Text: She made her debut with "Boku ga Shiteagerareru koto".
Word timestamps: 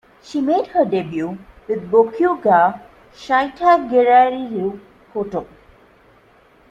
She 0.23 0.41
made 0.41 0.65
her 0.69 0.83
debut 0.83 1.37
with 1.67 1.91
"Boku 1.91 2.41
ga 2.41 2.79
Shiteagerareru 3.13 4.79
koto". 5.13 5.45